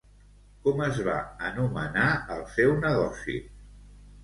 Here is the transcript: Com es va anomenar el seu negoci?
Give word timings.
Com 0.63 0.79
es 0.85 1.01
va 1.07 1.17
anomenar 1.51 2.07
el 2.39 2.43
seu 2.57 2.75
negoci? 2.89 3.39